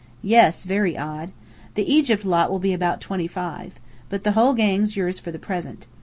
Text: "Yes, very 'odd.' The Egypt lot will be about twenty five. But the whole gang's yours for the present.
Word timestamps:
"Yes, 0.23 0.63
very 0.63 0.97
'odd.' 0.97 1.31
The 1.75 1.83
Egypt 1.87 2.25
lot 2.25 2.49
will 2.49 2.57
be 2.57 2.73
about 2.73 3.01
twenty 3.01 3.27
five. 3.27 3.73
But 4.09 4.23
the 4.23 4.31
whole 4.31 4.55
gang's 4.55 4.95
yours 4.97 5.19
for 5.19 5.29
the 5.29 5.37
present. 5.37 5.85